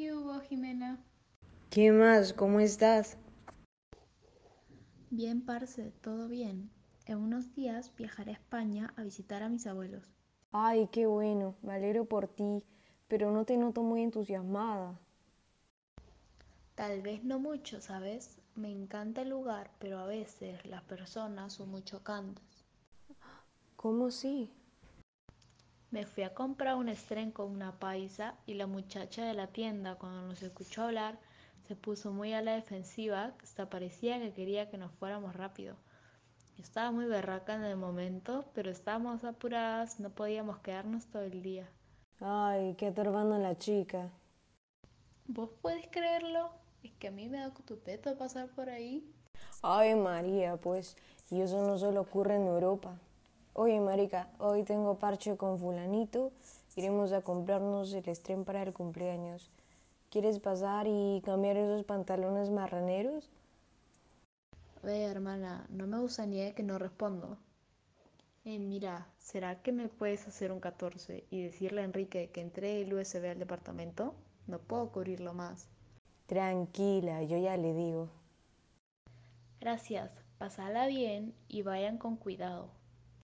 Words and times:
¿Qué 0.00 0.14
hubo, 0.14 0.40
Jimena? 0.40 0.98
¿Qué 1.70 1.90
más? 1.90 2.32
¿Cómo 2.34 2.60
estás? 2.60 3.16
Bien, 5.10 5.42
parce, 5.44 5.92
todo 6.00 6.26
bien. 6.26 6.70
En 7.04 7.18
unos 7.18 7.54
días 7.54 7.94
viajaré 7.96 8.30
a 8.30 8.34
España 8.34 8.94
a 8.96 9.02
visitar 9.02 9.42
a 9.42 9.50
mis 9.50 9.66
abuelos. 9.66 10.14
Ay, 10.52 10.88
qué 10.92 11.06
bueno, 11.06 11.56
me 11.60 11.72
alegro 11.72 12.04
por 12.04 12.28
ti, 12.28 12.62
pero 13.08 13.32
no 13.32 13.44
te 13.44 13.56
noto 13.56 13.82
muy 13.82 14.02
entusiasmada. 14.02 14.96
Tal 16.74 17.00
vez 17.00 17.22
no 17.22 17.38
mucho, 17.38 17.80
¿sabes? 17.80 18.40
Me 18.56 18.72
encanta 18.72 19.22
el 19.22 19.28
lugar, 19.28 19.70
pero 19.78 20.00
a 20.00 20.06
veces 20.06 20.66
las 20.66 20.82
personas 20.82 21.52
son 21.52 21.70
muy 21.70 21.84
chocantes. 21.84 22.64
¿Cómo 23.76 24.12
sí? 24.12 24.52
Me 25.90 26.06
fui 26.06 26.22
a 26.22 26.34
comprar 26.34 26.76
un 26.76 26.88
estren 26.88 27.32
con 27.32 27.50
una 27.50 27.72
paisa 27.80 28.36
y 28.46 28.54
la 28.54 28.68
muchacha 28.68 29.24
de 29.24 29.34
la 29.34 29.48
tienda, 29.48 29.96
cuando 29.96 30.22
nos 30.22 30.40
escuchó 30.40 30.84
hablar, 30.84 31.18
se 31.66 31.74
puso 31.74 32.12
muy 32.12 32.32
a 32.32 32.42
la 32.42 32.54
defensiva, 32.54 33.34
hasta 33.42 33.68
parecía 33.68 34.20
que 34.20 34.32
quería 34.32 34.70
que 34.70 34.78
nos 34.78 34.92
fuéramos 34.92 35.34
rápido. 35.34 35.74
Estaba 36.58 36.92
muy 36.92 37.06
berraca 37.06 37.56
en 37.56 37.64
el 37.64 37.76
momento, 37.76 38.44
pero 38.54 38.70
estábamos 38.70 39.24
apuradas, 39.24 39.98
no 39.98 40.10
podíamos 40.10 40.60
quedarnos 40.60 41.06
todo 41.06 41.22
el 41.22 41.42
día. 41.42 41.68
Ay, 42.20 42.74
qué 42.74 42.92
turbando 42.92 43.36
la 43.38 43.58
chica. 43.58 44.10
¿Vos 45.26 45.50
podés 45.60 45.88
creerlo? 45.90 46.50
Es 46.84 46.92
que 46.92 47.08
a 47.08 47.10
mí 47.10 47.28
me 47.28 47.38
da 47.38 47.50
cutupeto 47.52 48.16
pasar 48.16 48.48
por 48.50 48.68
ahí. 48.68 49.12
Ay, 49.60 49.96
María, 49.96 50.56
pues, 50.56 50.96
y 51.30 51.40
eso 51.40 51.66
no 51.66 51.78
solo 51.78 52.02
ocurre 52.02 52.36
en 52.36 52.46
Europa. 52.46 52.96
Oye, 53.62 53.78
marica, 53.78 54.26
hoy 54.38 54.62
tengo 54.62 54.98
parche 54.98 55.36
con 55.36 55.58
fulanito, 55.58 56.32
iremos 56.76 57.12
a 57.12 57.20
comprarnos 57.20 57.92
el 57.92 58.08
estreno 58.08 58.42
para 58.42 58.62
el 58.62 58.72
cumpleaños. 58.72 59.50
¿Quieres 60.08 60.38
pasar 60.38 60.86
y 60.88 61.20
cambiar 61.26 61.58
esos 61.58 61.84
pantalones 61.84 62.48
marraneros? 62.48 63.28
Ve, 64.82 65.02
hermana, 65.02 65.66
no 65.68 65.86
me 65.86 65.98
gusta 65.98 66.24
ni 66.24 66.50
que 66.52 66.62
no 66.62 66.78
respondo. 66.78 67.36
Eh, 68.46 68.58
mira, 68.58 69.06
¿será 69.18 69.60
que 69.60 69.72
me 69.72 69.88
puedes 69.88 70.26
hacer 70.26 70.52
un 70.52 70.60
14 70.60 71.24
y 71.28 71.42
decirle 71.42 71.82
a 71.82 71.84
Enrique 71.84 72.30
que 72.32 72.40
entregue 72.40 72.80
el 72.80 72.94
USB 72.94 73.28
al 73.28 73.38
departamento? 73.38 74.14
No 74.46 74.58
puedo 74.58 74.90
cubrirlo 74.90 75.34
más. 75.34 75.68
Tranquila, 76.28 77.24
yo 77.24 77.36
ya 77.36 77.58
le 77.58 77.74
digo. 77.74 78.08
Gracias, 79.60 80.10
pasala 80.38 80.86
bien 80.86 81.34
y 81.46 81.60
vayan 81.60 81.98
con 81.98 82.16
cuidado. 82.16 82.79